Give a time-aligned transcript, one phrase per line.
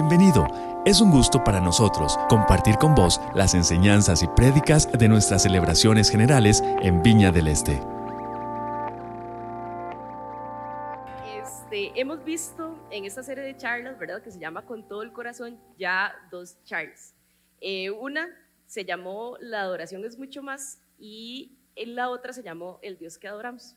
[0.00, 0.46] Bienvenido.
[0.86, 6.08] Es un gusto para nosotros compartir con vos las enseñanzas y prédicas de nuestras celebraciones
[6.08, 7.82] generales en Viña del Este.
[11.42, 14.22] Este, hemos visto en esta serie de charlas, ¿verdad?
[14.22, 17.16] Que se llama Con todo el corazón, ya dos charlas.
[17.60, 18.28] Eh, una
[18.66, 23.18] se llamó La adoración es mucho más y en la otra se llamó El Dios
[23.18, 23.74] que adoramos.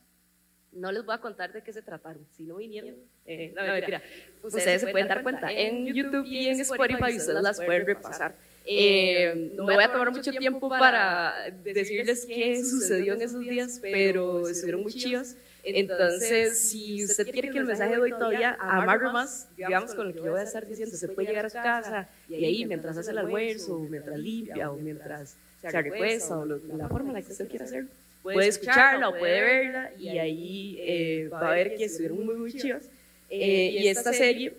[0.72, 2.96] No les voy a contar de qué se trataron, si no vinieron.
[3.26, 4.02] Eh, no, mentira.
[4.42, 5.52] Ustedes, se pueden dar cuenta.
[5.52, 8.36] En YouTube y en Spotify ustedes las pueden repasar.
[8.66, 14.48] Eh, no voy a tomar mucho tiempo para decirles qué sucedió en esos días, pero
[14.48, 15.36] estuvieron muy chivos.
[15.64, 20.14] Entonces, si usted quiere que el mensaje de hoy todavía amarre más, digamos, con lo
[20.14, 22.98] que yo voy a estar diciendo, se puede llegar a su casa y ahí, mientras
[22.98, 27.22] hace el almuerzo, o mientras limpia, o mientras se recuesta, o la forma en la
[27.22, 27.90] que usted quiera hacerlo,
[28.24, 32.54] puede escucharla o puede verla, y ahí eh, va a ver que estuvieron muy, muy
[32.54, 32.90] chivas.
[33.30, 34.54] Eh, y esta serie,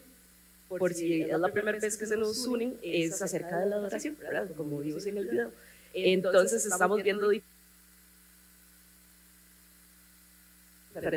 [0.69, 4.17] por si es la primera vez que se nos unen, es acerca de la adoración,
[4.21, 4.49] ¿verdad?
[4.57, 5.51] Como vimos en el video.
[5.95, 7.31] Entonces, estamos viendo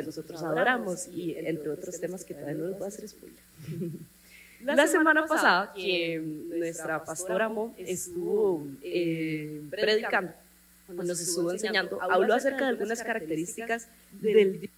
[0.04, 3.38] nosotros adoramos y entre otros temas que todavía no les voy a hacer spoiler.
[4.62, 10.32] La semana pasada que nuestra pastora Mo estuvo eh, predicando,
[10.88, 14.70] nos estuvo enseñando, habló acerca de algunas características del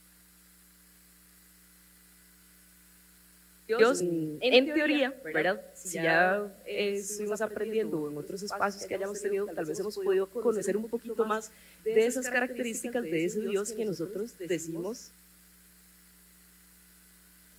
[3.69, 5.61] Dios, en teoría, ¿verdad?
[5.75, 10.77] Si ya estuvimos aprendiendo en otros espacios que hayamos tenido, tal vez hemos podido conocer
[10.77, 11.51] un poquito más
[11.85, 15.11] de esas características de ese Dios que nosotros decimos.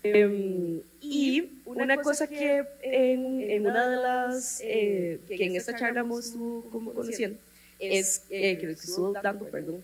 [0.01, 6.31] Em, y una cosa que en, una de las, eh, que en esta charla hemos
[6.71, 7.37] como conociendo,
[7.79, 9.83] es, eh, que estuvo dando, perdón,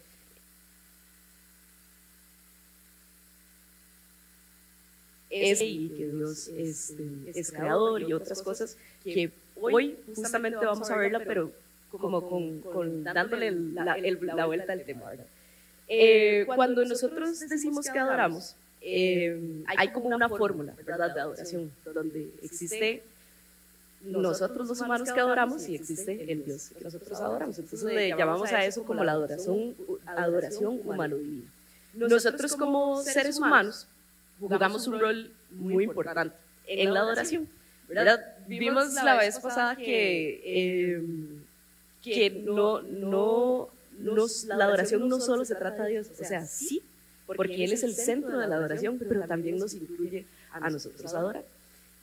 [5.29, 6.93] es y que Dios es,
[7.33, 11.51] es, creador y otras cosas que hoy justamente vamos a verla, pero
[11.91, 15.13] como con, con dándole la, la, vuelta al tema.
[15.13, 15.19] Eh,
[15.88, 21.13] eh, cuando nosotros decimos que adoramos, eh, hay como una fórmula ¿verdad?
[21.13, 23.01] de adoración, donde existe
[24.05, 27.57] nosotros los humanos que adoramos y existe el Dios que nosotros adoramos.
[27.57, 31.51] Entonces le llamamos a eso como la adoración, adoración humano-divina.
[31.93, 33.88] Nosotros como seres humanos
[34.39, 36.35] jugamos un rol muy importante
[36.67, 37.47] en la adoración.
[37.88, 38.19] ¿verdad?
[38.47, 41.03] Vimos la vez pasada que, eh,
[42.01, 43.69] que no, no,
[44.47, 46.81] la adoración no solo se trata de Dios, o sea, sí,
[47.25, 51.43] porque Él es el centro de la adoración, pero también nos incluye a nosotros adorar.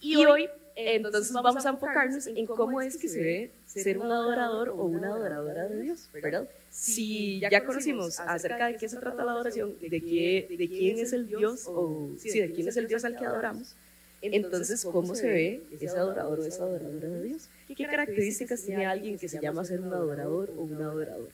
[0.01, 4.71] Y hoy, entonces, vamos a enfocarnos en cómo es que se ve ser un adorador
[4.71, 6.49] o una adoradora de Dios, ¿verdad?
[6.71, 11.13] Si ya conocimos acerca de qué se trata la adoración, de, qué, de quién es
[11.13, 13.77] el Dios, o sí, de quién es el Dios al que adoramos,
[14.23, 17.49] entonces, ¿cómo se ve ese adorador o esa adoradora de Dios?
[17.67, 21.33] ¿Qué características tiene alguien que se llama ser un adorador o una adoradora?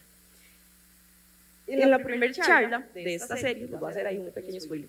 [1.68, 4.88] En la primera charla de esta serie, les voy a hacer ahí un pequeño spoiler,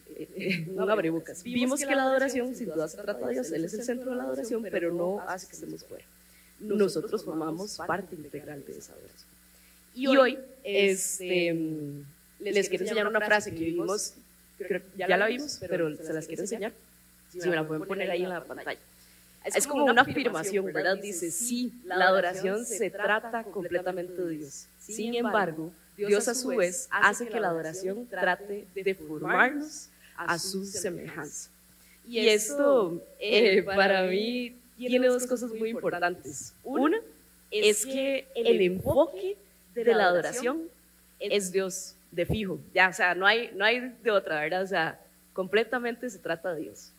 [0.69, 1.43] un abrebocas.
[1.43, 4.15] Vimos que la adoración, sin duda, se trata de Dios, Él es el centro de
[4.15, 6.05] la adoración, pero no hace que estemos fuera.
[6.59, 9.29] Nosotros formamos parte integral de esa adoración.
[9.93, 11.53] Y hoy, este,
[12.39, 14.13] les quiero enseñar una frase que vimos,
[14.95, 16.71] ya la vimos, pero se las quiero enseñar.
[17.29, 18.79] Si me la pueden poner ahí en la pantalla.
[19.43, 20.97] Es como una afirmación, ¿verdad?
[20.97, 24.67] Dice, sí, la adoración se trata completamente de Dios.
[24.79, 25.71] Sin embargo,
[26.07, 31.49] Dios a su vez hace que la adoración trate de formarnos a su semejanza.
[32.07, 36.53] Y esto eh, para mí tiene dos cosas muy importantes.
[36.63, 36.99] Una
[37.51, 39.37] es que el enfoque
[39.73, 40.63] de la adoración
[41.19, 42.59] es Dios de fijo.
[42.73, 44.63] Ya, o sea, no hay, no hay de otra, ¿verdad?
[44.63, 44.99] O sea,
[45.33, 46.91] completamente se trata de Dios.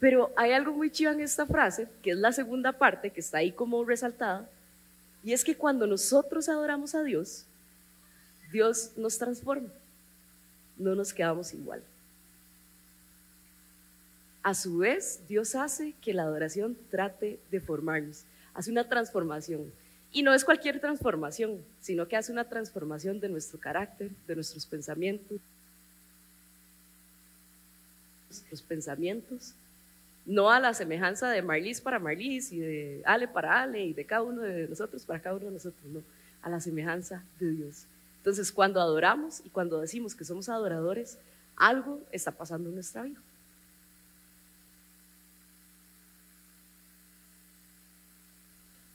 [0.00, 3.38] Pero hay algo muy chido en esta frase, que es la segunda parte, que está
[3.38, 4.48] ahí como resaltada,
[5.24, 7.44] y es que cuando nosotros adoramos a Dios,
[8.50, 9.68] Dios nos transforma,
[10.76, 11.82] no nos quedamos igual.
[14.42, 18.24] A su vez, Dios hace que la adoración trate de formarnos,
[18.54, 19.70] hace una transformación.
[20.10, 24.64] Y no es cualquier transformación, sino que hace una transformación de nuestro carácter, de nuestros
[24.64, 25.38] pensamientos,
[28.30, 29.54] nuestros pensamientos,
[30.24, 34.04] no a la semejanza de Marlis para Marlis y de Ale para Ale y de
[34.04, 36.02] cada uno de nosotros para cada uno de nosotros, no,
[36.42, 37.86] a la semejanza de Dios.
[38.28, 41.16] Entonces, cuando adoramos y cuando decimos que somos adoradores,
[41.56, 43.18] algo está pasando en nuestra vida.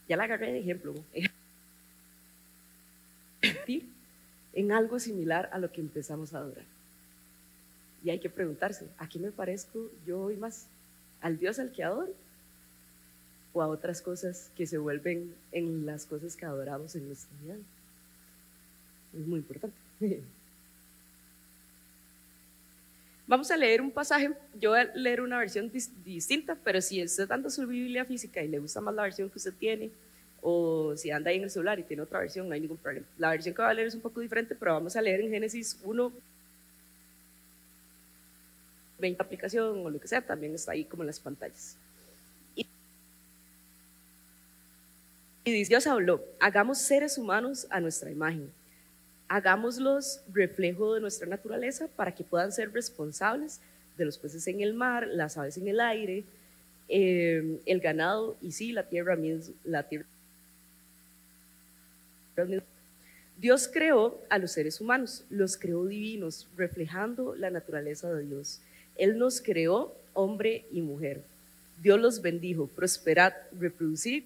[0.08, 0.94] Ya la agarré de ejemplo.
[4.54, 6.66] en algo similar a lo que empezamos a adorar.
[8.04, 10.68] Y hay que preguntarse, ¿a qué me parezco yo hoy más?
[11.22, 12.14] ¿Al Dios al que adoro?
[13.56, 17.56] o a otras cosas que se vuelven en las cosas que adoramos en nuestra vida.
[19.14, 19.76] Es muy importante.
[23.26, 25.72] Vamos a leer un pasaje, yo voy a leer una versión
[26.06, 29.38] distinta, pero si usted anda su Biblia física y le gusta más la versión que
[29.38, 29.92] usted tiene,
[30.42, 33.06] o si anda ahí en el celular y tiene otra versión, no hay ningún problema.
[33.18, 35.32] La versión que va a leer es un poco diferente, pero vamos a leer en
[35.32, 36.12] Génesis 1,
[39.00, 41.78] 20 aplicación o lo que sea, también está ahí como en las pantallas.
[45.46, 48.52] Y Dios habló, hagamos seres humanos a nuestra imagen
[49.34, 53.62] hagámoslos reflejo de nuestra naturaleza para que puedan ser responsables
[53.98, 56.24] de los peces en el mar, las aves en el aire,
[56.88, 59.82] eh, el ganado y sí, la tierra misma.
[59.90, 60.06] Tierra.
[63.40, 68.62] Dios creó a los seres humanos, los creó divinos, reflejando la naturaleza de Dios.
[68.98, 71.24] Él nos creó hombre y mujer.
[71.82, 74.26] Dios los bendijo, prosperad, reproducid,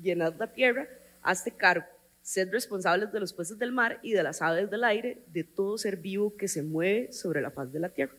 [0.00, 0.86] llenad la tierra,
[1.24, 1.86] hazte cargo
[2.24, 5.76] Sed responsables de los peces del mar y de las aves del aire, de todo
[5.76, 8.14] ser vivo que se mueve sobre la faz de la tierra.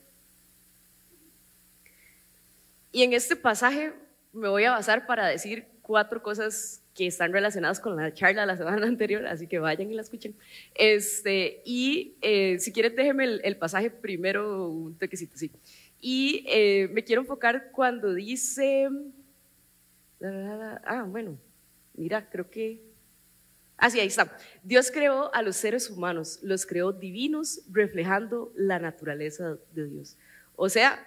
[2.92, 3.94] Y en este pasaje
[4.32, 8.48] me voy a basar para decir cuatro cosas que están relacionadas con la charla de
[8.48, 10.36] la semana anterior, así que vayan y la escuchen.
[10.76, 15.52] Este, y eh, si quieren, déjenme el, pasaje primero, un toquecito, sí.
[16.00, 18.88] Y eh, me quiero enfocar cuando dice,
[20.22, 21.40] ah, bueno,
[21.96, 22.95] mira, creo que
[23.78, 24.38] Así, ahí está.
[24.64, 30.18] Dios creó a los seres humanos, los creó divinos, reflejando la naturaleza de Dios.
[30.56, 31.06] O sea,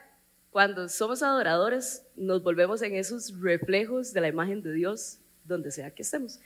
[0.50, 5.90] cuando somos adoradores, nos volvemos en esos reflejos de la imagen de Dios, donde sea
[5.90, 6.40] que estemos.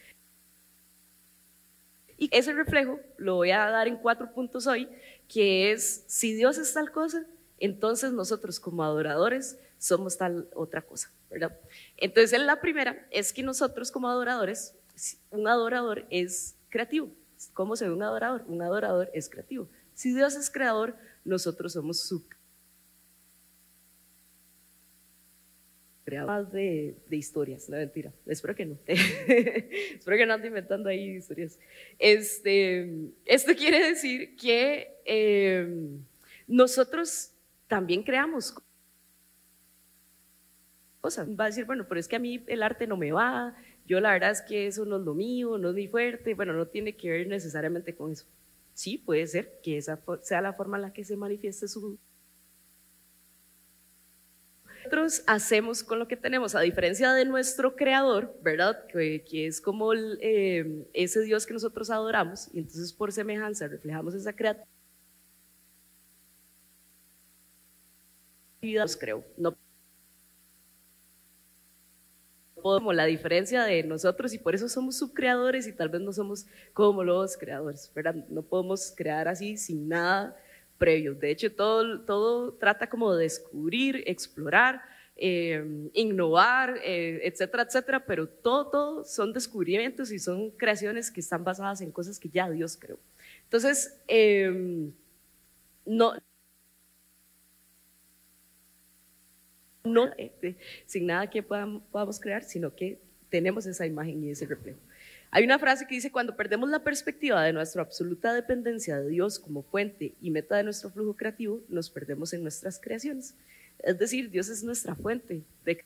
[2.16, 4.88] Y ese reflejo lo voy a dar en cuatro puntos hoy,
[5.28, 7.26] que es, si Dios es tal cosa,
[7.58, 11.58] entonces nosotros como adoradores somos tal otra cosa, ¿verdad?
[11.96, 14.76] Entonces, la primera es que nosotros como adoradores
[15.30, 17.10] un adorador es creativo.
[17.54, 18.44] ¿Cómo se ve un adorador?
[18.46, 19.68] Un adorador es creativo.
[19.94, 22.24] Si Dios es creador, nosotros somos su
[26.04, 28.12] creador de, de historias, no mentira.
[28.26, 28.78] Espero que no.
[28.86, 31.58] Espero que no ande inventando ahí historias.
[31.98, 35.98] Este, esto quiere decir que eh,
[36.46, 37.32] nosotros
[37.66, 38.54] también creamos
[41.00, 41.28] cosas.
[41.28, 43.56] Va a decir, bueno, pero es que a mí el arte no me va,
[43.92, 46.54] yo la verdad es que eso no es lo mío, no es mi fuerte, bueno,
[46.54, 48.24] no tiene que ver necesariamente con eso.
[48.72, 51.98] Sí, puede ser que esa sea la forma en la que se manifieste su...
[54.78, 58.86] Nosotros hacemos con lo que tenemos, a diferencia de nuestro creador, ¿verdad?
[58.86, 64.32] Que, es como eh, ese Dios que nosotros adoramos, y entonces por semejanza reflejamos esa
[64.32, 64.66] creatividad.
[68.98, 69.54] creo, no
[72.62, 76.46] como la diferencia de nosotros y por eso somos subcreadores y tal vez no somos
[76.72, 78.14] como los creadores, ¿verdad?
[78.28, 80.36] No podemos crear así sin nada
[80.78, 81.14] previo.
[81.14, 84.82] De hecho, todo, todo trata como de descubrir, explorar,
[85.16, 91.44] eh, innovar, eh, etcétera, etcétera, pero todo, todo son descubrimientos y son creaciones que están
[91.44, 92.98] basadas en cosas que ya Dios creó.
[93.44, 94.90] Entonces, eh,
[95.84, 96.14] no,
[99.84, 102.98] no este, sin nada que podamos, crear, sino que
[103.30, 104.78] tenemos esa imagen y ese reflejo.
[105.30, 109.38] Hay una frase que dice, cuando perdemos la perspectiva de nuestra absoluta dependencia de Dios
[109.38, 113.34] como fuente y meta de nuestro flujo creativo, nos perdemos en nuestras creaciones.
[113.78, 115.82] Es decir, Dios es nuestra fuente de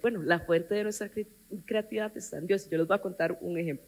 [0.00, 1.10] bueno, la fuente de nuestra
[1.66, 2.68] creatividad está en Dios.
[2.70, 3.86] Yo les voy a contar un ejemplo.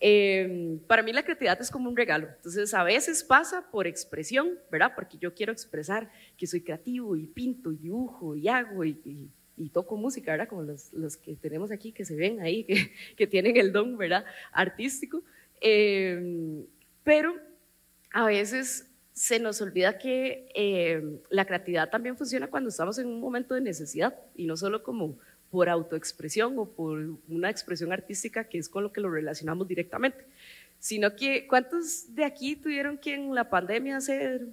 [0.00, 2.28] Em, para mí la creatividad es como un regalo.
[2.36, 4.92] Entonces a veces pasa por expresión, ¿verdad?
[4.94, 9.30] Porque yo quiero expresar que soy creativo y pinto y dibujo y hago y,
[9.72, 10.48] toco música, ¿verdad?
[10.48, 13.96] Como los, los, que tenemos aquí que se ven ahí, que, que tienen el don,
[13.96, 14.24] ¿verdad?
[14.52, 15.22] Artístico.
[15.60, 16.64] Em,
[17.02, 17.34] pero
[18.12, 23.20] a veces se nos olvida que em, la creatividad también funciona cuando estamos en un
[23.20, 25.18] momento de necesidad y no solo como
[25.50, 30.24] por autoexpresión o por una expresión artística que es con lo que lo relacionamos directamente,
[30.78, 34.46] sino que ¿cuántos de aquí tuvieron que en la pandemia hacer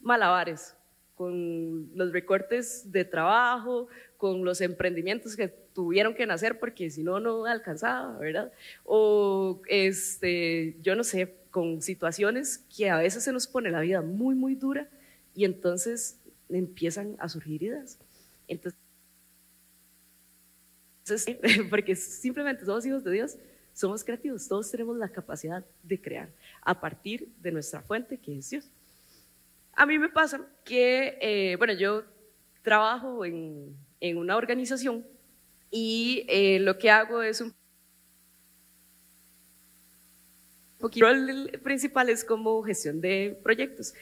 [0.00, 0.74] malabares
[1.14, 7.20] con los recortes de trabajo, con los emprendimientos que tuvieron que nacer porque si no,
[7.20, 8.52] no alcanzaba, ¿verdad?
[8.84, 14.00] O, este, yo no sé, con situaciones que a veces se nos pone la vida
[14.00, 14.88] muy, muy dura
[15.34, 17.98] y entonces empiezan a surgir ideas.
[18.48, 18.80] Entonces,
[21.70, 23.36] porque simplemente somos hijos de Dios,
[23.72, 26.28] somos creativos, todos tenemos la capacidad de crear
[26.62, 28.70] a partir de nuestra fuente que es Dios.
[29.74, 32.04] A mí me pasa que, eh, bueno, yo
[32.62, 35.04] trabajo en, en una organización
[35.70, 37.54] y eh, lo que hago es un
[40.78, 43.94] poquito, el principal es como gestión de proyectos.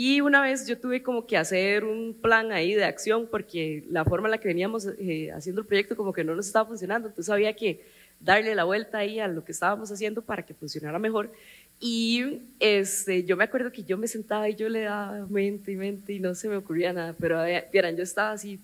[0.00, 4.04] Y una vez yo tuve como que hacer un plan ahí de acción porque la
[4.04, 7.08] forma en la que veníamos eh, haciendo el proyecto como que no nos estaba funcionando,
[7.08, 7.84] entonces había que
[8.20, 11.32] darle la vuelta ahí a lo que estábamos haciendo para que funcionara mejor.
[11.80, 15.74] Y este, yo me acuerdo que yo me sentaba y yo le daba mente y
[15.74, 18.60] mente y no se me ocurría nada, pero vieran, yo estaba así,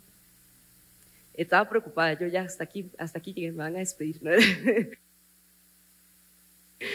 [1.34, 4.20] estaba preocupada, yo ya hasta aquí, hasta aquí me van a despedir.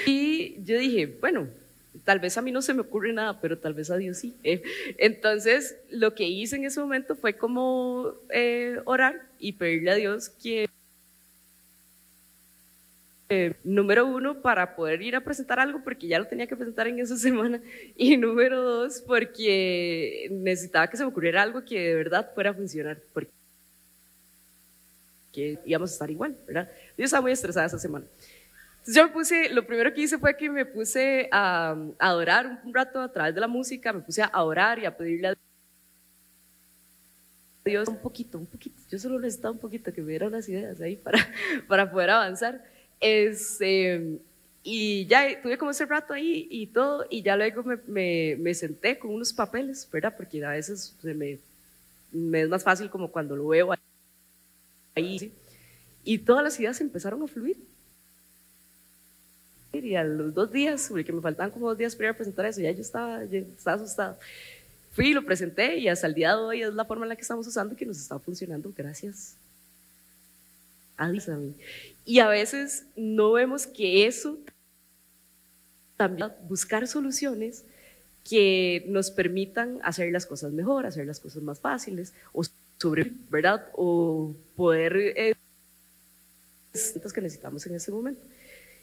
[0.05, 1.49] y yo dije, bueno,
[2.03, 4.35] tal vez a mí no se me ocurre nada, pero tal vez a Dios sí.
[4.97, 10.29] Entonces, lo que hice en ese momento fue como eh, orar y pedirle a Dios
[10.29, 10.67] que
[13.31, 16.87] eh, número uno, para poder ir a presentar algo, porque ya lo tenía que presentar
[16.87, 17.61] en esa semana.
[17.95, 22.53] Y número dos, porque necesitaba que se me ocurriera algo que de verdad fuera a
[22.55, 22.99] funcionar.
[23.13, 23.29] Porque
[25.63, 26.71] íbamos a estar igual, ¿verdad?
[26.97, 28.05] Yo estaba muy estresada esa semana.
[28.79, 32.73] Entonces yo me puse, lo primero que hice fue que me puse a, adorar un
[32.73, 35.35] rato a través de la música, me puse a orar y a pedirle a
[37.65, 38.81] Dios un poquito, un poquito.
[38.89, 41.19] Yo solo necesitaba un poquito que me dieran las ideas ahí para,
[41.67, 42.63] para poder avanzar.
[42.99, 44.19] Este,
[44.63, 48.97] y ya tuve como ese rato ahí y todo, y ya luego me, me, senté
[48.97, 50.13] con unos papeles, ¿verdad?
[50.15, 51.39] Porque a veces se me,
[52.39, 53.73] es más fácil como cuando lo veo
[54.95, 55.31] ahí.
[56.03, 57.57] Y todas las ideas empezaron a fluir.
[59.71, 62.71] Y a los dos días, porque me faltaban como dos días para presentar eso, ya
[62.71, 64.17] yo estaba, yo estaba asustada.
[64.91, 67.15] Fui y lo presenté y hasta el día de hoy es la forma en la
[67.15, 68.73] que estamos usando que nos está funcionando.
[68.75, 69.35] Gracias
[72.05, 74.37] y a veces no vemos que eso
[75.95, 77.63] también buscar soluciones
[78.27, 82.43] que nos permitan hacer las cosas mejor, hacer las cosas más fáciles, o
[82.77, 83.67] sobre, ¿verdad?
[83.73, 85.35] O poder eh,
[86.71, 88.21] que necesitamos en ese momento.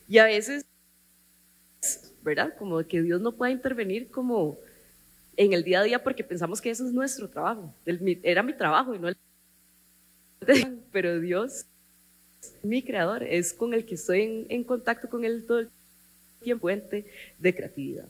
[0.09, 0.65] Y a veces,
[2.27, 2.55] ¿verdad?
[2.59, 4.59] Como que Dios no puede intervenir como
[5.37, 7.73] en el día a día porque pensamos que eso es nuestro trabajo.
[8.23, 9.17] era mi trabajo y no el...
[10.93, 11.67] Pero Dios
[12.63, 15.71] mi creador, es con el que estoy en, contacto con él todo el
[16.41, 17.07] tiempo, fuente
[17.39, 18.07] de creatividad.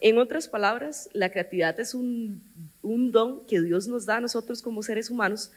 [0.00, 2.42] En otras palabras, la creatividad es un,
[2.82, 5.50] don que Dios nos da a nosotros como seres humanos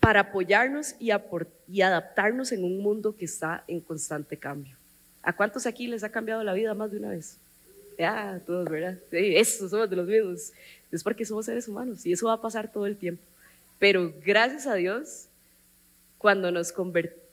[0.00, 1.10] para apoyarnos y,
[1.68, 4.76] y adaptarnos en un mundo que está en constante cambio.
[5.26, 7.36] ¿A cuántos aquí les ha cambiado la vida más de una vez?
[7.98, 8.96] Ya, todos, ¿verdad?
[9.10, 10.52] Sí, eso, somos de los mismos.
[10.92, 13.20] Es porque somos seres humanos y eso va a pasar todo el tiempo.
[13.80, 15.26] Pero gracias a Dios,
[16.16, 16.72] cuando nos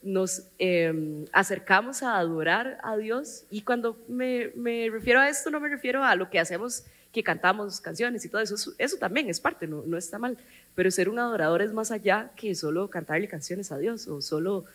[0.02, 4.52] nos em, acercamos a adorar a Dios y cuando me,
[4.92, 8.42] refiero a esto no me refiero a lo que hacemos, que cantamos canciones y todo
[8.42, 10.36] eso, eso, también es parte, no, no está mal,
[10.74, 14.66] pero ser un adorador es más allá que solo cantarle canciones a Dios o solo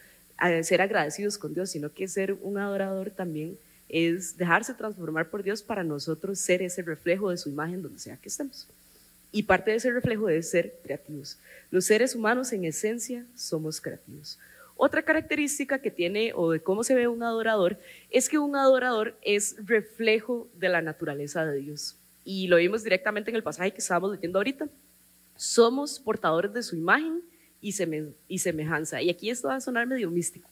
[0.62, 5.62] ser agradecidos con Dios, sino que ser un adorador también es dejarse transformar por Dios
[5.62, 8.68] para nosotros ser ese reflejo de su imagen donde sea que estemos.
[9.32, 11.38] Y parte de ese reflejo es ser creativos.
[11.70, 14.38] Los seres humanos en esencia somos creativos.
[14.76, 17.78] Otra característica que tiene o de cómo se ve un adorador
[18.10, 21.96] es que un adorador es reflejo de la naturaleza de Dios.
[22.24, 24.68] Y lo vimos directamente en el pasaje que estábamos leyendo ahorita.
[25.36, 27.22] Somos portadores de su imagen
[27.60, 29.02] y, semejanza.
[29.02, 30.48] Y aquí esto va a sonar medio místico.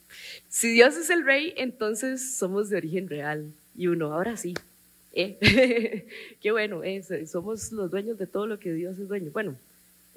[0.48, 3.52] Si Dios es el rey, entonces somos de origen real.
[3.76, 4.54] Y uno, ahora sí.
[5.12, 6.06] ¿eh?
[6.40, 7.02] Qué bueno, ¿eh?
[7.26, 9.30] somos los dueños de todo lo que Dios es dueño.
[9.32, 9.56] Bueno,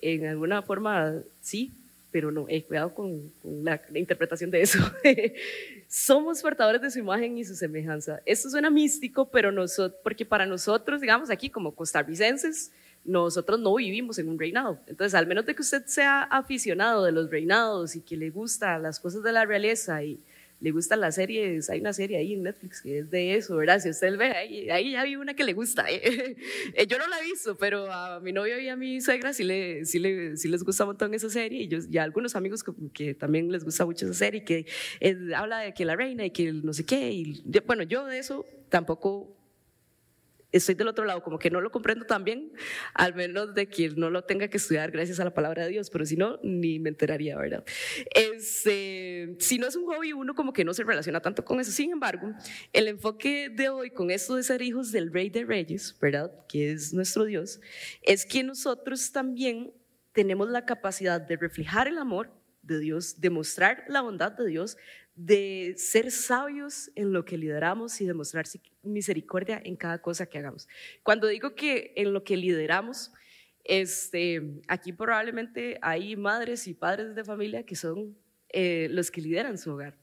[0.01, 1.71] en alguna forma sí,
[2.11, 4.79] pero no, he cuidado con, la, interpretación de eso.
[5.87, 8.19] Somos portadores de su imagen y su semejanza.
[8.25, 12.71] Esto suena místico, pero nosotros, porque para nosotros, digamos aquí como costarricenses,
[13.09, 14.79] nosotros no vivimos en un reinado.
[14.87, 18.77] Entonces, al menos de que usted sea aficionado de los reinados y que le gusta
[18.77, 20.19] las cosas de la realeza y
[20.61, 23.79] le gustan las series, hay una serie ahí en Netflix que es de eso, ¿verdad?
[23.79, 25.89] Si usted ve, ahí, ahí ya vi una que le gusta.
[25.89, 26.35] ¿eh?
[26.73, 29.43] eh yo no la he visto, pero a mi novio y a mi suegra sí,
[29.43, 32.35] le, sí, le, sí les gusta un montón esa serie y, yo, y a algunos
[32.35, 34.65] amigos que, que, también les gusta mucho esa serie, que
[35.35, 37.09] habla de que la reina y que no sé qué.
[37.09, 39.38] Y, bueno, yo de eso tampoco
[40.51, 42.51] estoy del otro lado, como que no lo comprendo tan bien,
[42.93, 45.89] al menos de que no lo tenga que estudiar gracias a la palabra de Dios,
[45.89, 47.63] pero si no, ni me enteraría, ¿verdad?
[48.13, 51.71] Este, si no es un hobby, uno como que no se relaciona tanto con eso.
[51.71, 52.33] Sin embargo,
[52.73, 56.31] el enfoque de hoy con esto de ser hijos del Rey de Reyes, ¿verdad?
[56.47, 57.59] Que es nuestro Dios,
[58.01, 59.73] es que nosotros también
[60.13, 64.77] tenemos la capacidad de reflejar el amor de Dios, demostrar la bondad de Dios,
[65.27, 68.45] de ser sabios en lo que lideramos y demostrar
[68.83, 70.67] misericordia en cada cosa que hagamos.
[71.03, 73.11] Cuando digo que en lo que lideramos,
[73.65, 78.17] Este, aquí probablemente hay madres y padres de familia que son
[78.49, 79.93] eh, los que lideran su hogar.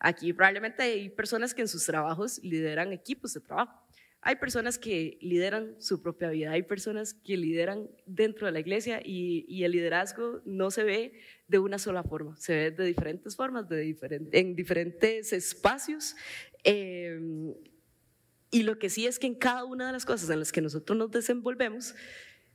[0.00, 3.78] Aquí probablemente hay personas que en sus trabajos lideran equipos de trabajo.
[4.24, 9.00] Hay personas que lideran su propia vida, hay personas que lideran dentro de la iglesia
[9.04, 11.12] y, el liderazgo no se ve
[11.48, 13.96] de una sola forma, se ve de diferentes formas, de
[14.30, 16.14] en diferentes espacios.
[16.62, 17.18] Eh,
[18.52, 20.60] y lo que sí es que en cada una de las cosas en las que
[20.60, 21.96] nosotros nos desenvolvemos,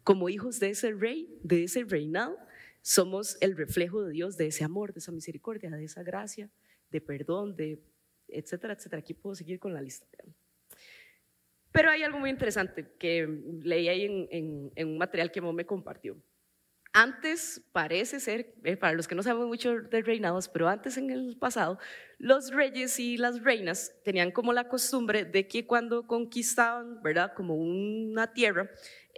[0.04, 2.38] como hijos de ese rey, de ese reinado,
[2.82, 6.50] somos el reflejo de Dios, de ese amor, de esa misericordia, de esa gracia,
[6.92, 7.84] de perdón, de
[8.30, 9.02] etcétera, etcétera.
[9.02, 10.08] Aquí puedo seguir con la lista.
[11.78, 13.28] Pero hay algo muy interesante que
[13.62, 16.18] leí ahí en, un material que Mo me compartió.
[16.92, 21.12] Antes parece ser, eh, para los que no saben mucho de reinados, pero antes en
[21.12, 21.78] el pasado,
[22.18, 27.34] los reyes y las reinas tenían como la costumbre de que cuando conquistaban, ¿verdad?
[27.36, 28.70] Como una tierra,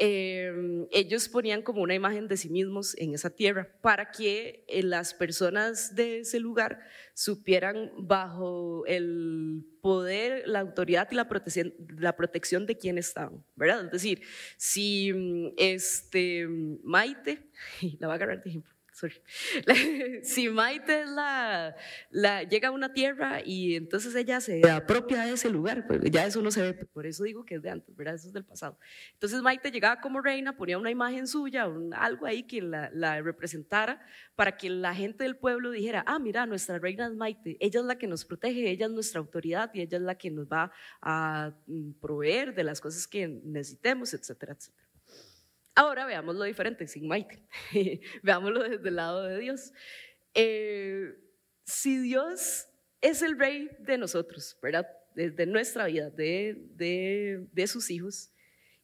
[0.02, 4.82] Em, ellos ponían como una imagen de sí mismos en esa tierra para que eh,
[4.82, 6.80] las personas de ese lugar
[7.14, 13.88] supieran bajo el poder, la autoridad y la protección, la protección de quién estaban, ¿verdad?
[13.88, 14.22] Es decir,
[14.56, 16.48] si mm, este,
[16.82, 17.50] Maite,
[18.00, 18.72] la voy a agarrar de ejemplo,
[20.24, 21.06] si Maite
[22.50, 26.42] llega a una tierra y entonces ella se apropia de ese lugar, pues ya eso
[26.42, 28.16] no se ve, por eso digo que es de antes, ¿verdad?
[28.16, 28.78] Eso es del pasado.
[29.14, 34.06] Entonces Maite llegaba como reina, ponía una imagen suya, algo ahí que la, la, representara
[34.36, 37.86] para que la gente del pueblo dijera, ah, mira, nuestra reina es Maite, ella es
[37.86, 40.72] la que nos protege, ella es nuestra autoridad y ella es la que nos va
[41.02, 44.89] a mm, proveer de las cosas que necesitemos, etcétera, etcétera.
[45.80, 47.42] Ahora veamos lo diferente, sin Maite.
[48.22, 49.72] Veámoslo desde el lado de Dios.
[50.34, 51.18] Eh,
[51.64, 52.68] si Dios
[53.00, 54.86] es el rey de nosotros, ¿verdad?
[55.16, 58.34] De, nuestra vida, de, de, de, sus hijos,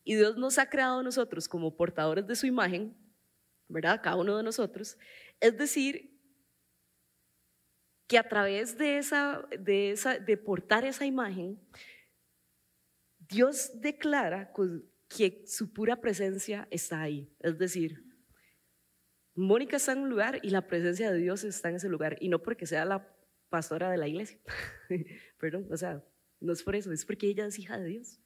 [0.06, 2.96] y Dios nos ha creado a nosotros como portadores de su imagen,
[3.68, 4.00] ¿verdad?
[4.02, 4.98] Cada uno de nosotros.
[5.42, 6.18] Es decir,
[8.08, 11.60] que a través de, esa, de, esa, de portar esa imagen,
[13.20, 14.54] Dios declara
[15.08, 17.32] que su pura presencia está ahí.
[17.40, 18.04] Es decir,
[19.36, 22.18] Mónica está en un lugar y la presencia de Dios está en ese lugar.
[22.20, 23.16] Y no porque sea la
[23.50, 24.40] pastora de la iglesia.
[25.40, 26.04] Perdón, o sea,
[26.40, 28.20] no es por eso, es porque ella es hija de Dios.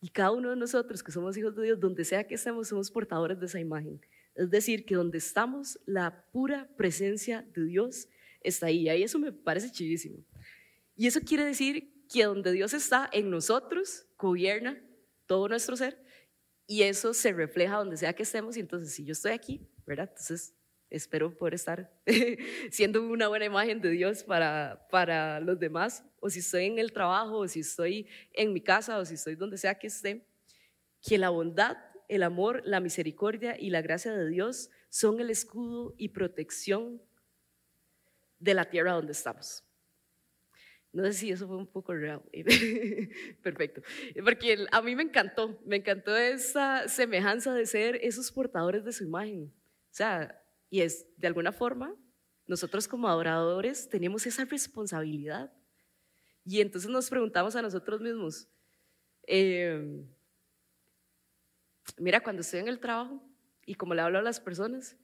[0.00, 2.90] Y cada uno de nosotros que somos hijos de Dios, donde sea que estemos, somos
[2.90, 4.00] portadores de esa imagen.
[4.34, 8.08] Es decir, que donde estamos, la pura presencia de Dios
[8.42, 8.88] está ahí.
[8.88, 10.24] Y eso me parece chivísimo.
[10.96, 14.82] Y eso quiere decir que donde Dios está en nosotros, gobierna
[15.32, 15.98] todo nuestro ser
[16.66, 20.10] y eso se refleja donde sea que estemos y entonces si yo estoy aquí, ¿verdad?
[20.10, 20.54] Entonces
[20.90, 21.90] espero poder estar
[22.70, 26.92] siendo una buena imagen de Dios para, para los demás, o si estoy en el
[26.92, 30.26] trabajo, o si estoy en mi casa, o si estoy donde sea que esté,
[31.00, 35.94] que la bondad, el amor, la misericordia y la gracia de Dios son el escudo
[35.96, 37.00] y protección
[38.38, 39.64] de la tierra donde estamos.
[40.92, 42.22] No sé si eso fue un poco real.
[43.42, 43.80] Perfecto.
[44.22, 49.04] Porque a mí me encantó, me encantó esa semejanza de ser esos portadores de su
[49.04, 49.44] imagen.
[49.44, 51.94] O sea, y es de alguna forma,
[52.46, 55.50] nosotros como adoradores tenemos esa responsabilidad.
[56.44, 58.48] Y entonces nos preguntamos a nosotros mismos,
[59.22, 60.06] em,
[61.96, 63.22] mira, cuando estoy en el trabajo
[63.64, 64.96] y como le hablo a las personas,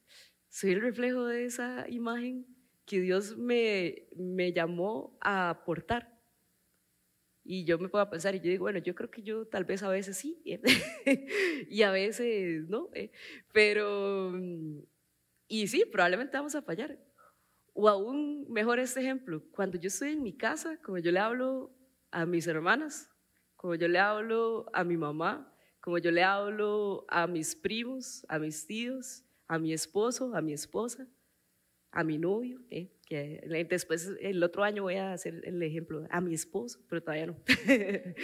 [0.50, 2.57] soy el reflejo de esa imagen
[2.88, 6.18] que Dios me, me llamó a aportar.
[7.44, 9.82] Y yo me puedo pensar y yo digo, bueno, yo creo que yo tal vez
[9.82, 10.42] a veces sí
[11.68, 13.10] y a veces no, eh,
[13.52, 14.32] pero,
[15.46, 16.98] y sí, probablemente vamos a fallar.
[17.74, 21.72] O aún mejor este ejemplo, cuando yo estoy en mi casa, como yo le hablo
[22.10, 23.10] a mis hermanas,
[23.56, 28.38] como yo le hablo a mi mamá, como yo le hablo a mis primos, a
[28.38, 31.06] mis tíos, a mi esposo, a mi esposa,
[31.90, 36.20] a mi novio, eh, que después el otro año voy a hacer el ejemplo, a
[36.20, 37.36] mi esposo, pero todavía no.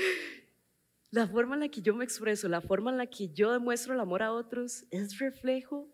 [1.11, 3.94] la forma en la que yo me expreso, la forma en la que yo demuestro
[3.94, 5.88] el amor a otros es reflejo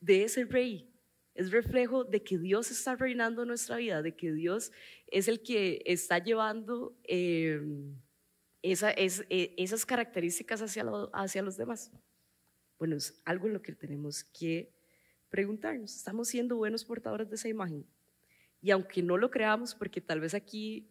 [0.00, 0.90] de ese rey,
[1.34, 4.72] es reflejo de que Dios está reinando nuestra vida, de que Dios
[5.08, 7.96] es el que está llevando em,
[8.62, 11.92] esa, es, e, esas características hacia, hacia los demás.
[12.78, 14.72] Bueno, es algo en lo que tenemos que
[15.34, 17.84] preguntarnos, ¿estamos siendo buenos portadores de esa imagen?
[18.62, 20.88] Y aunque no lo creamos, porque tal vez aquí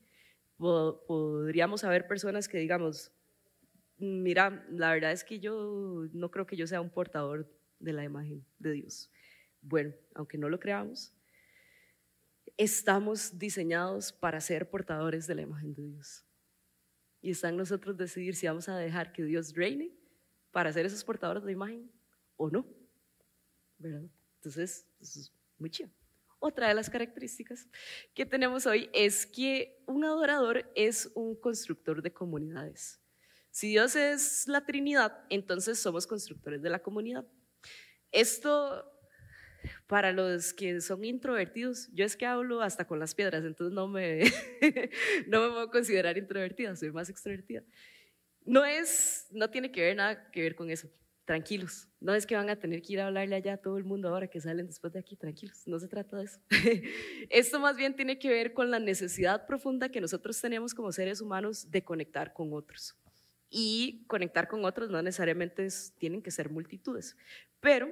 [0.58, 3.13] podríamos haber personas que digamos,
[3.97, 8.03] mira, la verdad es que yo no creo que yo sea un portador de la
[8.03, 9.10] imagen de Dios.
[9.62, 11.13] Bueno, aunque no lo creamos,
[12.58, 16.25] estamos diseñados para ser portadores de la imagen de Dios.
[17.21, 19.93] Y está en nosotros decidir si vamos a dejar que Dios reine
[20.51, 21.89] para ser esos portadores de imagen
[22.36, 22.67] o no.
[23.77, 24.10] ¿Verdad?
[24.43, 25.89] Entonces, eso es muy chido.
[26.39, 27.69] Otra de las características
[28.13, 32.99] que tenemos hoy es que un adorador es un constructor de comunidades.
[33.51, 37.25] Si Dios es la Trinidad, entonces somos constructores de la comunidad.
[38.12, 38.86] Esto,
[39.88, 43.88] para los que son introvertidos, yo es que hablo hasta con las piedras, entonces no
[43.88, 44.23] me,
[45.27, 47.63] no me puedo considerar introvertida, soy más extrovertida.
[48.43, 50.89] No es, no tiene que ver nada que ver con eso
[51.25, 51.88] tranquilos.
[51.99, 54.09] No es que van a tener que ir a hablarle allá a todo el mundo
[54.09, 55.63] ahora que salen después de aquí, tranquilos.
[55.65, 56.39] No se trata de eso.
[57.29, 61.21] Esto más bien tiene que ver con la necesidad profunda que nosotros tenemos como seres
[61.21, 62.95] humanos de conectar con otros.
[63.49, 67.15] Y conectar con otros no necesariamente tienen que ser multitudes,
[67.59, 67.88] pero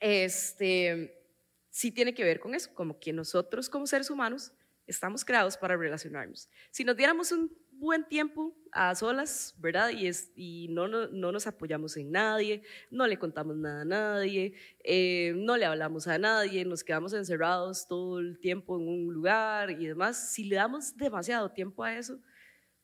[0.00, 1.22] este,
[1.68, 4.52] sí tiene que ver con eso, como que nosotros como seres humanos
[4.86, 6.48] estamos creados para relacionarnos.
[6.70, 9.90] Si nos diéramos un buen tiempo a solas, ¿verdad?
[9.90, 13.84] Y, es, y no, no, no, nos apoyamos en nadie, no le contamos nada a
[13.84, 19.14] nadie, eh, no le hablamos a nadie, nos quedamos encerrados todo el tiempo en un
[19.14, 20.32] lugar y demás.
[20.32, 22.20] Si le damos demasiado tiempo a eso,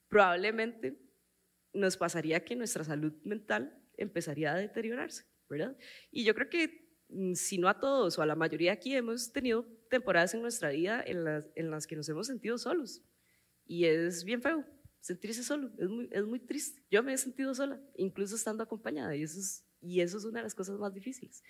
[0.08, 0.98] probablemente
[1.72, 5.76] nos pasaría que nuestra salud mental empezaría a deteriorarse, ¿verdad?
[6.10, 9.32] Y yo creo que mm, si no a todos o a la mayoría aquí hemos
[9.32, 13.02] tenido temporadas en nuestra vida en las, en las que nos hemos sentido solos.
[13.66, 14.64] Y es bien feo,
[15.02, 16.80] sentirse solo, es muy, es muy triste.
[16.90, 20.38] Yo me he sentido sola, incluso estando acompañada, y eso es, y eso es una
[20.38, 21.42] de las cosas más difíciles.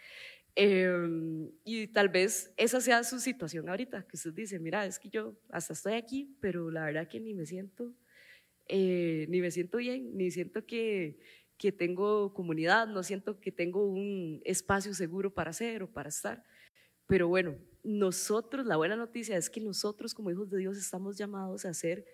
[0.55, 5.11] Em, y tal vez esa sea su situación ahorita, que usted dice, mira, es que
[5.11, 7.95] yo hasta estoy aquí, pero la verdad que ni me siento,
[8.69, 11.19] eh, ni me siento bien, ni siento que,
[11.59, 16.43] que tengo comunidad, no siento que tengo un espacio seguro para hacer o para estar.
[17.07, 21.67] Pero bueno, nosotros, la buena noticia es que nosotros como hijos de Dios estamos llamados
[21.67, 22.07] a ser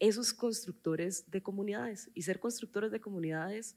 [0.00, 2.10] esos constructores de comunidades.
[2.14, 3.76] Y ser constructores de comunidades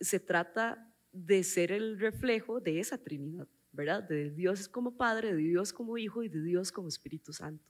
[0.00, 4.02] se trata de ser el reflejo de esa Trinidad, ¿verdad?
[4.02, 7.64] De Dios como Padre, de Dios como Hijo y de Dios como Espíritu Santo.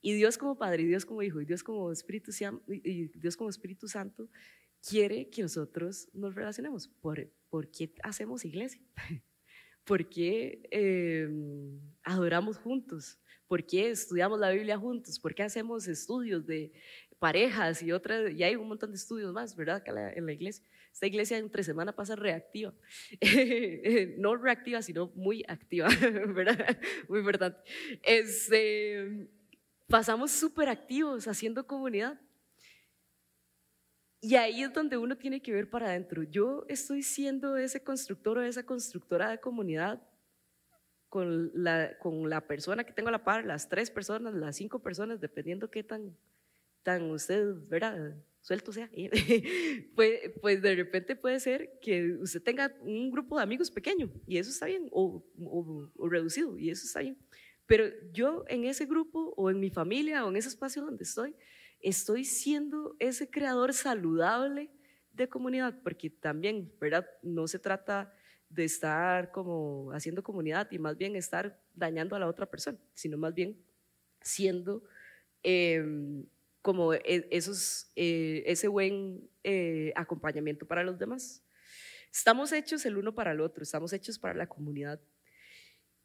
[0.00, 2.30] Y Dios como Padre, y Dios como Hijo, y Dios como Espíritu,
[2.68, 4.28] y Dios como Espíritu Santo
[4.86, 6.88] quiere que nosotros nos relacionemos.
[6.88, 8.82] ¿Por, ¿por qué hacemos iglesia?
[9.84, 13.18] ¿Por qué em, adoramos juntos?
[13.46, 15.18] ¿Por qué estudiamos la Biblia juntos?
[15.18, 16.72] ¿Por qué hacemos estudios de
[17.24, 19.76] parejas y otras, y hay un montón de estudios más, ¿verdad?
[19.76, 20.62] Acá en la iglesia.
[20.92, 22.74] Esta iglesia entre semana pasa reactiva,
[24.18, 25.88] no reactiva, sino muy activa,
[26.34, 26.78] ¿verdad?
[27.08, 27.58] Muy importante.
[28.02, 29.30] Este,
[29.86, 32.20] pasamos súper activos haciendo comunidad.
[34.20, 36.24] Y ahí es donde uno tiene que ver para adentro.
[36.24, 40.02] Yo estoy siendo ese constructor o esa constructora de comunidad
[41.08, 44.80] con la, con la persona que tengo a la par, las tres personas, las cinco
[44.80, 46.14] personas, dependiendo qué tan
[46.84, 48.14] tan usted, ¿verdad?
[48.40, 48.90] Suelto sea.
[49.96, 54.36] pues, pues de repente puede ser que usted tenga un grupo de amigos pequeño y
[54.36, 55.24] eso está bien, o,
[55.96, 57.18] o, reducido y eso está bien.
[57.66, 61.34] Pero yo en ese grupo o en mi familia o en ese espacio donde estoy,
[61.80, 64.70] estoy siendo ese creador saludable
[65.12, 67.08] de comunidad, porque también, ¿verdad?
[67.22, 68.12] No se trata
[68.50, 73.16] de estar como haciendo comunidad y más bien estar dañando a la otra persona, sino
[73.16, 73.56] más bien
[74.20, 74.84] siendo
[75.42, 75.82] eh,
[76.64, 81.44] como e, esos, eh, ese buen eh, acompañamiento para los demás.
[82.10, 84.98] Estamos hechos el uno para el otro, estamos hechos para la comunidad.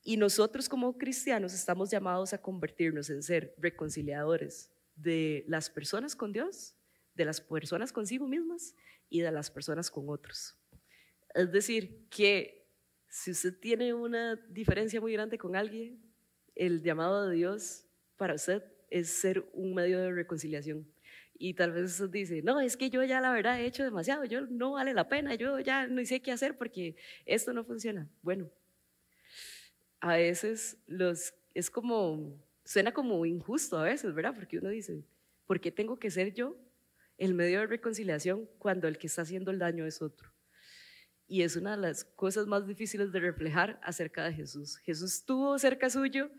[0.03, 6.33] Y nosotros como cristianos estamos llamados a convertirnos en ser reconciliadores de las personas con
[6.33, 6.75] Dios,
[7.15, 8.75] de las personas consigo mismas
[9.07, 10.57] y de las personas con otros.
[11.35, 12.67] Es decir, que
[13.07, 16.03] si usted tiene una diferencia muy grande con alguien,
[16.53, 17.85] el llamado de Dios
[18.17, 20.87] para usted es ser un medio de reconciliación.
[21.41, 24.41] Y tal vez dice, no, es que yo ya la verdad he hecho demasiado, yo
[24.41, 28.09] no vale la pena, yo ya no sé qué hacer porque esto no funciona.
[28.21, 28.51] Bueno,
[30.01, 34.35] a veces los, es como, suena como injusto a veces, ¿verdad?
[34.35, 35.05] Porque uno dice,
[35.47, 36.57] ¿por qué tengo que ser yo
[37.17, 40.33] el medio de reconciliación cuando el que está haciendo el daño es otro?
[41.25, 44.77] Y es una de las cosas más difíciles de reflejar acerca de Jesús.
[44.79, 46.31] Jesús tuvo cerca suyo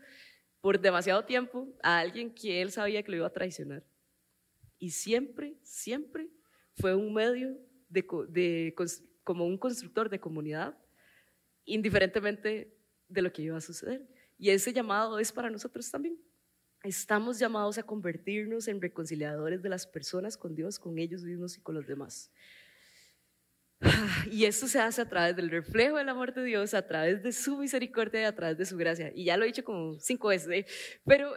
[0.61, 3.83] por demasiado tiempo a alguien que él sabía que lo iba a traicionar.
[4.77, 6.29] Y siempre, siempre
[6.75, 7.57] fue un medio
[7.89, 8.73] de,
[9.23, 10.77] como un constructor de comunidad,
[11.65, 12.75] indiferentemente
[13.07, 14.07] de lo que iba a suceder.
[14.37, 16.17] Y ese llamado es para nosotros también.
[16.83, 21.61] Estamos llamados a convertirnos en reconciliadores de las personas con Dios, con ellos mismos y
[21.61, 22.31] con los demás.
[24.31, 27.31] Y esto se hace a través del reflejo del amor de Dios, a través de
[27.31, 29.11] su misericordia y a través de su gracia.
[29.15, 30.65] Y ya lo he dicho como cinco veces, ¿eh?
[31.05, 31.35] pero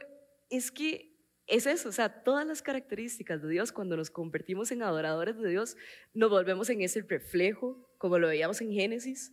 [0.50, 1.14] es que
[1.46, 5.48] es eso, o sea, todas las características de Dios, cuando nos convertimos en adoradores de
[5.48, 5.76] Dios,
[6.14, 9.32] nos volvemos en ese reflejo, como lo veíamos en Génesis,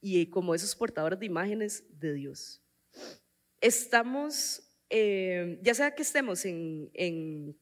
[0.00, 2.62] y como esos portadores de imágenes de Dios.
[3.60, 7.54] Estamos, eh, ya sea que estemos en, en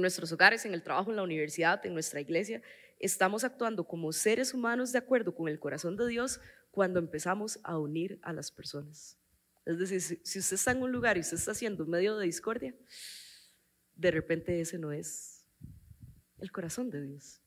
[0.00, 2.62] nuestros hogares, en el trabajo, en la universidad, en nuestra iglesia,
[3.04, 6.40] estamos actuando como seres humanos de acuerdo con el corazón de Dios
[6.70, 9.18] cuando empezamos a unir a las personas.
[9.66, 12.74] Es decir, si usted está en un lugar y usted está haciendo medio de discordia,
[13.94, 15.44] de repente ese no es
[16.38, 17.40] el corazón de Dios.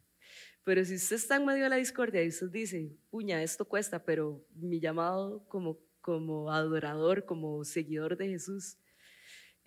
[0.63, 4.03] Pero si usted está en medio de la discordia y usted dice, puña, esto cuesta,
[4.03, 8.77] pero mi llamado como, como adorador, como seguidor de Jesús,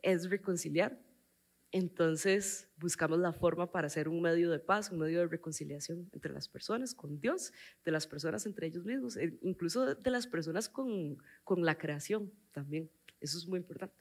[0.03, 1.01] es reconciliar.
[1.73, 6.33] Entonces buscamos la forma para hacer un medio de paz, un medio de reconciliación entre
[6.33, 7.53] las personas, con Dios,
[7.85, 12.33] de las personas entre ellos mismos, e incluso de las personas con, con la creación
[12.51, 12.91] también.
[13.21, 13.95] Eso es muy importante.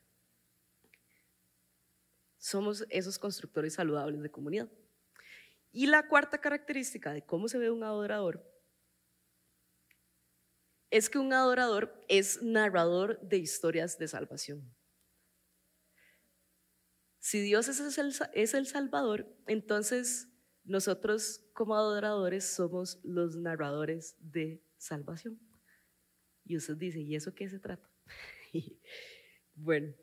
[2.37, 4.69] Somos esos constructores saludables de comunidad.
[5.71, 8.43] Y la cuarta característica de cómo se ve un adorador
[10.89, 14.73] es que un adorador es narrador de historias de salvación.
[17.19, 20.29] Si Dios es el, es el Salvador, entonces
[20.63, 25.39] nosotros como adoradores somos los narradores de salvación.
[26.45, 27.89] Y usted dice, ¿y eso qué se trata?
[29.55, 29.93] bueno,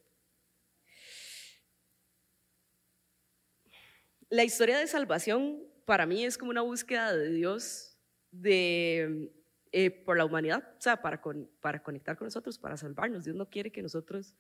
[4.29, 7.97] la historia de salvación para mí es como una búsqueda de Dios
[8.31, 9.33] de,
[9.73, 13.25] eh, por la humanidad, o sea, para, con, para conectar con nosotros, para salvarnos.
[13.25, 14.35] Dios no quiere que nosotros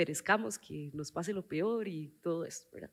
[0.00, 2.90] perezcamos, que nos pase lo peor y todo eso, ¿verdad?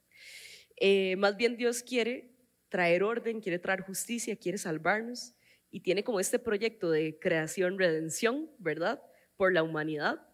[0.75, 2.35] Eh, más bien Dios quiere
[2.67, 5.33] traer orden, quiere traer justicia, quiere salvarnos
[5.71, 9.01] y tiene como este proyecto de creación, redención, ¿verdad?
[9.37, 10.27] Por la humanidad,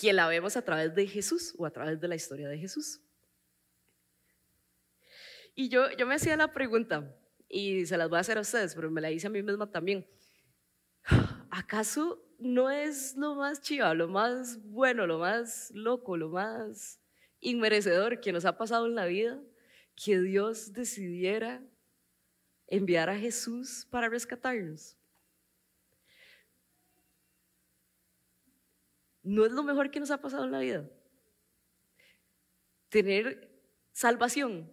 [0.00, 3.00] que la vemos a través de Jesús o a través de la historia de Jesús.
[5.56, 7.16] Y yo, yo me hacía la pregunta,
[7.48, 9.68] y se las voy a hacer a ustedes, pero me la hice a mí misma
[9.68, 10.06] también.
[11.50, 17.00] ¿Acaso no es lo más chiva, lo más bueno, lo más loco, lo más
[17.40, 19.40] inmerecedor que nos ha pasado en la vida,
[19.96, 21.62] que Dios decidiera
[22.68, 24.96] enviar a Jesús para rescatarnos.
[29.22, 30.88] ¿No es lo mejor que nos ha pasado en la vida?
[32.88, 33.50] Tener
[33.92, 34.72] salvación.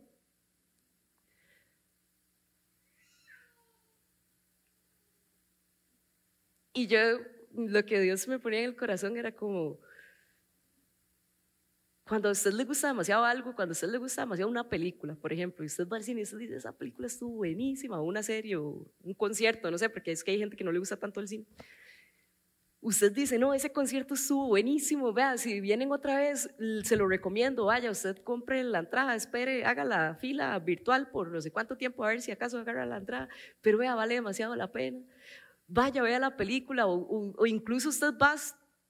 [6.74, 7.18] Y yo
[7.56, 9.80] lo que Dios me ponía en el corazón era como,
[12.08, 15.16] cuando a usted le gusta demasiado algo, cuando a usted le gusta demasiado una película,
[15.16, 18.04] por ejemplo, y usted va al cine y usted dice, esa película estuvo buenísima, o
[18.04, 20.80] una serie, o un concierto, no sé, porque es que hay gente que no le
[20.80, 21.46] gusta tanto el cine.
[22.82, 26.48] Usted dice, no, ese concierto estuvo buenísimo, vea, si vienen otra vez,
[26.84, 31.42] se lo recomiendo, vaya, usted compre la entrada, espere, haga la fila virtual por no
[31.42, 33.30] sé cuánto tiempo, a ver si acaso agarra la entrada,
[33.62, 35.00] pero vea, vale demasiado la pena
[35.68, 38.36] vaya, vea la película, o, incluso usted va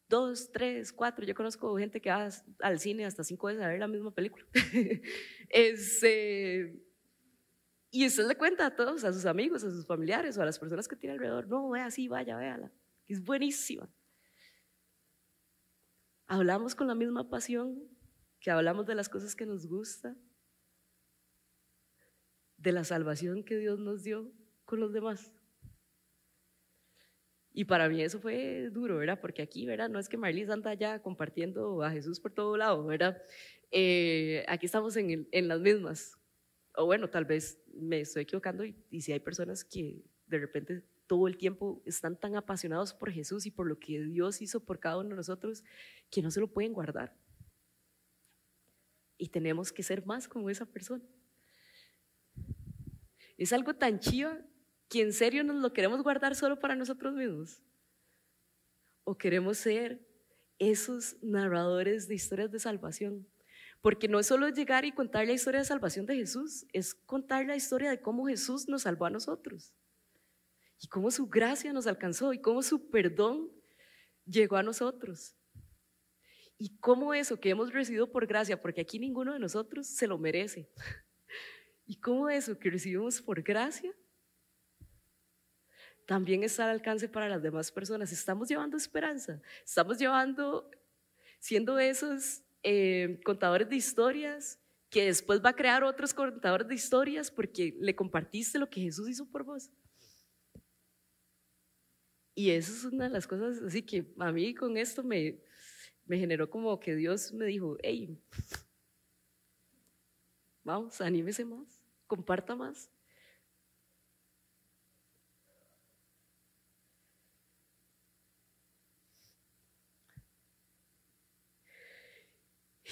[0.08, 3.80] dos, tres, cuatro, yo conozco gente que va al cine hasta cinco veces a ver
[3.80, 4.46] la misma película.
[5.50, 6.84] Este,
[7.92, 10.60] y usted le cuenta a todos, a sus amigos, a sus familiares o a las
[10.60, 12.72] personas que tiene alrededor, no, vea así, vaya, véala,
[13.08, 13.90] es buenísima.
[16.28, 17.88] Hablamos con la misma pasión,
[18.40, 20.16] que hablamos de las cosas que nos gusta,
[22.58, 24.32] de la salvación que Dios nos dio
[24.66, 25.32] con los demás.
[27.58, 29.18] Y para mí eso fue duro, ¿verdad?
[29.22, 29.88] Porque aquí, ¿verdad?
[29.88, 33.24] No es que Marlis anda ya compartiendo a Jesús por todo lado, ¿verdad?
[33.72, 36.18] Eh, aquí estamos en, en, las mismas.
[36.76, 40.84] O bueno, tal vez me estoy equivocando y, y si hay personas que de repente
[41.08, 44.82] todo el tiempo están tan apasionados por Jesús y por lo que Dios hizo por
[44.82, 45.64] cada uno de nosotros
[46.12, 47.16] que no se lo pueden guardar.
[49.18, 51.06] Y tenemos que ser más como esa persona.
[53.38, 54.46] Es algo tan chiva
[54.90, 57.62] que en serio nos lo queremos guardar solo para nosotros mismos?
[59.04, 60.06] ¿O queremos ser
[60.58, 63.28] esos narradores de historias de salvación?
[63.82, 67.46] Porque no es solo llegar y contar la historia de salvación de Jesús, es contar
[67.46, 69.74] la historia de cómo Jesús nos salvó a nosotros.
[70.82, 73.52] Y cómo su gracia nos alcanzó y cómo su perdón
[74.26, 75.36] llegó a nosotros.
[76.58, 80.18] Y cómo eso que hemos recibido por gracia, porque aquí ninguno de nosotros se lo
[80.18, 80.70] merece.
[81.88, 83.94] Y cómo eso que recibimos por gracia
[86.06, 88.12] también está al alcance para las demás personas.
[88.12, 90.70] Estamos llevando esperanza, estamos llevando,
[91.40, 97.32] siendo esos eh, contadores de historias que después va a crear otros contadores de historias
[97.32, 99.70] porque le compartiste lo que Jesús hizo por vos.
[102.36, 105.42] Y eso es una de las cosas, así que a mí con esto me,
[106.06, 108.22] me generó como que Dios me dijo, hey,
[110.64, 112.92] vamos, anímese más, comparta más.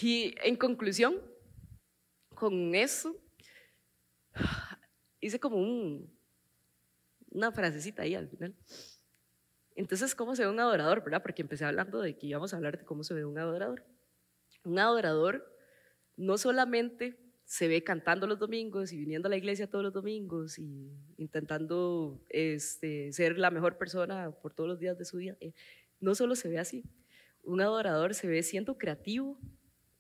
[0.04, 1.16] Y en conclusión,
[2.36, 3.16] con eso,
[5.22, 6.14] hice como un,
[7.32, 8.54] una frasecita ahí al final.
[9.78, 11.06] Entonces, ¿cómo se ve un adorador?
[11.06, 11.22] ¿verdad?
[11.22, 13.86] Porque empecé hablando de que íbamos a hablar de cómo se ve un adorador.
[14.66, 15.50] Un adorador
[16.18, 20.60] no solamente se ve cantando los domingos y viniendo a la iglesia todos los domingos
[20.60, 25.38] y intentando este, ser la mejor persona por todos los días de su vida.
[25.40, 25.54] Eh,
[26.02, 26.84] no solo se ve así,
[27.42, 29.40] un adorador se ve siendo creativo,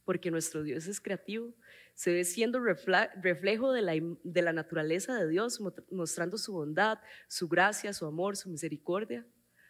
[0.05, 1.53] porque nuestro Dios es creativo,
[1.95, 5.61] se ve siendo reflejo de la, de la naturaleza de Dios,
[5.91, 9.25] mostrando su bondad, su gracia, su amor, su misericordia,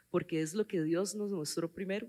[0.09, 2.07] porque es lo que Dios nos mostró primero.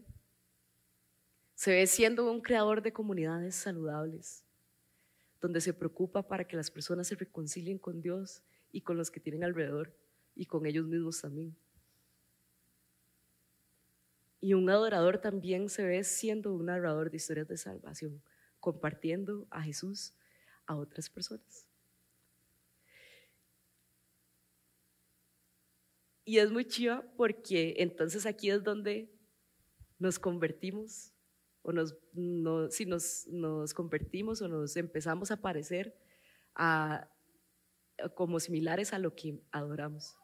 [1.55, 4.45] Se ve siendo un creador de comunidades saludables,
[5.41, 9.21] donde se preocupa para que las personas se reconcilien con Dios y con los que
[9.21, 9.97] tienen alrededor
[10.35, 11.57] y con ellos mismos también.
[14.45, 18.23] Y un adorador también se ve siendo un narrador de historias de salvación,
[18.61, 20.13] compartiendo a Jesús
[20.67, 21.67] a otras personas.
[26.27, 29.11] Y es muy chiva porque entonces aquí es donde
[29.99, 31.15] nos convertimos,
[31.63, 31.97] o nos,
[32.69, 35.97] si nos, nos, convertimos o nos empezamos a parecer
[38.15, 40.19] como similares a lo que adoramos.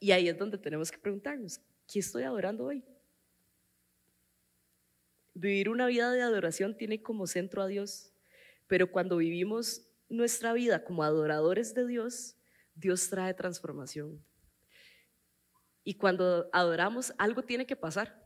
[0.00, 2.84] Y ahí es donde tenemos que preguntarnos, ¿Qué estoy adorando hoy?
[5.32, 8.12] Vivir una vida de adoración tiene como centro a Dios,
[8.66, 12.36] pero cuando vivimos nuestra vida como adoradores de Dios,
[12.74, 14.22] Dios trae transformación.
[15.82, 18.22] Y cuando adoramos, algo tiene que pasar.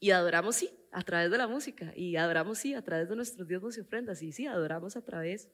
[0.00, 1.94] Y adoramos, sí, a través de la música.
[1.96, 4.20] Y adoramos, sí, a través de nuestros diezmos y ofrendas.
[4.20, 5.48] Y sí, adoramos a través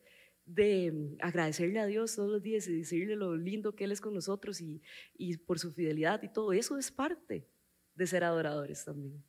[0.47, 4.01] de mm, agradecerle a Dios todos los días y decirle lo lindo que Él es
[4.01, 4.83] con nosotros y,
[5.17, 6.53] y por su fidelidad y todo.
[6.53, 7.47] Eso es parte
[7.95, 9.23] de ser adoradores también.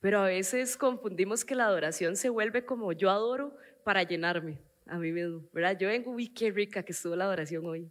[0.00, 4.98] Pero a veces confundimos que la adoración se vuelve como yo adoro para llenarme a
[4.98, 5.78] mí mismo, ¿verdad?
[5.78, 7.88] Yo vengo, uy, qué rica que estuvo la adoración hoy,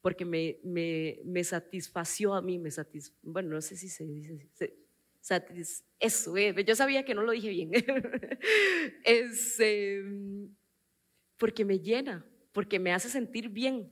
[0.00, 4.48] porque me, me, me satisfació a mí, me satisf bueno, no sé si se dice,
[4.54, 4.81] se,
[6.00, 7.70] eso, eh, yo sabía que no lo dije bien.
[9.04, 10.54] es, em,
[11.36, 13.90] porque me llena, porque me hace sentir bien.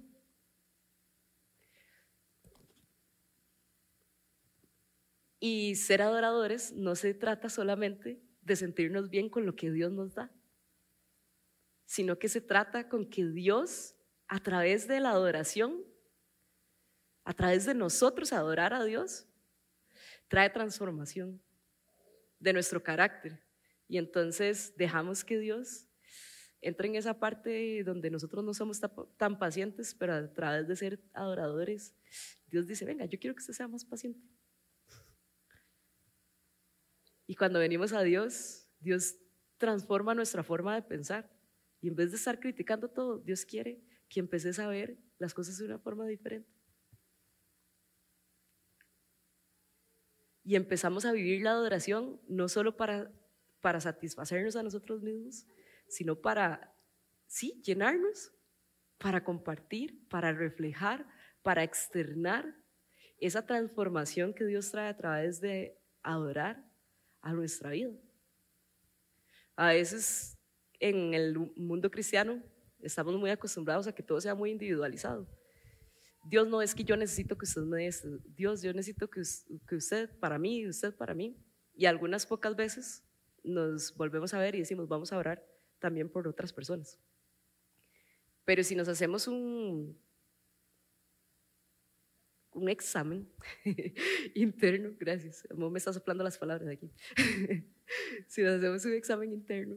[5.38, 10.14] Y ser adoradores no se trata solamente de sentirnos bien con lo que Dios nos
[10.14, 10.30] da,
[11.86, 13.96] sino que se trata con que Dios,
[14.28, 15.82] a través de la adoración,
[17.24, 19.29] a través de nosotros adorar a Dios,
[20.30, 21.42] trae transformación
[22.38, 23.38] de nuestro carácter.
[23.86, 25.90] Y entonces dejamos que Dios
[26.62, 28.80] entre en esa parte donde nosotros no somos
[29.16, 31.94] tan pacientes, pero a través de ser adoradores,
[32.46, 34.20] Dios dice, venga, yo quiero que usted sea más paciente.
[37.26, 39.16] Y cuando venimos a Dios, Dios
[39.56, 41.30] transforma nuestra forma de pensar.
[41.80, 45.56] Y en vez de estar criticando todo, Dios quiere que empeces a ver las cosas
[45.56, 46.59] de una forma diferente.
[50.50, 53.08] Y empezamos a vivir la adoración no solo para,
[53.60, 55.46] para satisfacernos a nosotros mismos,
[55.86, 56.74] sino para,
[57.28, 58.32] sí, llenarnos,
[58.98, 61.06] para compartir, para reflejar,
[61.44, 62.52] para externar
[63.18, 66.68] esa transformación que Dios trae a través de adorar
[67.20, 67.92] a nuestra vida.
[69.54, 70.36] A veces
[70.80, 72.42] en el mundo cristiano
[72.80, 75.28] estamos muy acostumbrados a que todo sea muy individualizado.
[76.22, 77.90] Dios no es que yo necesito que usted me dé.
[78.37, 79.22] Dios, yo necesito que,
[79.66, 81.37] que usted para mí usted para mí.
[81.74, 83.04] Y algunas pocas veces
[83.42, 85.44] nos volvemos a ver y decimos, vamos a orar
[85.78, 86.98] también por otras personas.
[88.44, 89.98] Pero si nos hacemos un,
[92.52, 93.28] un examen
[94.35, 96.92] interno, gracias, me está soplando las palabras aquí.
[98.26, 99.76] si nos hacemos un examen interno,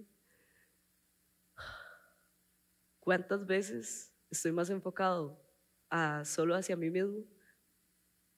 [3.00, 5.43] ¿cuántas veces estoy más enfocado
[6.26, 7.24] solo hacia mí mismo,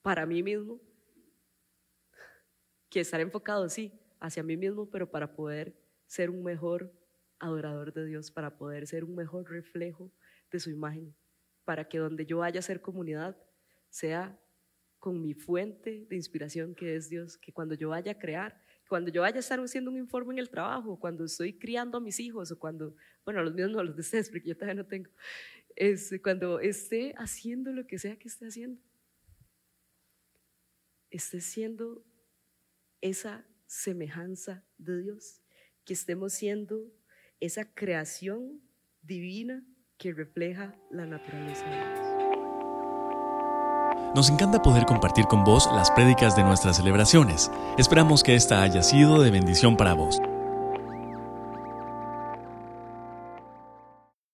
[0.02, 0.80] para mí mismo,
[2.88, 5.74] que estar enfocado, sí, hacia mí mismo, pero para poder
[6.06, 6.92] ser un mejor
[7.38, 10.12] adorador de Dios, para poder ser un mejor reflejo
[10.50, 11.14] de su imagen,
[11.64, 13.36] para que donde yo vaya a ser comunidad
[13.88, 14.38] sea
[14.98, 19.10] con mi fuente de inspiración que es Dios, que cuando yo vaya a crear, cuando
[19.10, 22.20] yo vaya a estar haciendo un informe en el trabajo, cuando estoy criando a mis
[22.20, 22.94] hijos o cuando,
[23.24, 25.10] bueno, los míos no los de porque yo todavía no tengo,
[25.76, 28.80] es cuando esté haciendo lo que sea que esté haciendo,
[31.10, 32.04] esté siendo
[33.00, 35.42] esa semejanza de Dios,
[35.84, 36.92] que estemos siendo
[37.40, 38.62] esa creación
[39.02, 39.64] divina
[39.98, 42.06] que refleja la naturaleza de Dios.
[44.14, 47.50] Nos encanta poder compartir con vos las prédicas de nuestras celebraciones.
[47.76, 50.18] Esperamos que esta haya sido de bendición para vos.